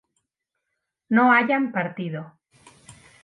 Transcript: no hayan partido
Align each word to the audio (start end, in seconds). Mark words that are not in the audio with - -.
no 1.09 1.31
hayan 1.31 1.71
partido 1.71 2.33